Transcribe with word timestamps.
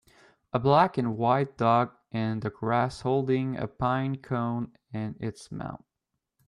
A 0.51 0.57
black 0.57 0.97
and 0.97 1.15
white 1.15 1.57
dog 1.59 1.91
in 2.09 2.39
the 2.39 2.49
grass 2.49 3.01
holding 3.01 3.55
a 3.55 3.67
pine 3.67 4.15
cone 4.15 4.75
in 4.91 5.15
its 5.19 5.51
mouth. 5.51 5.83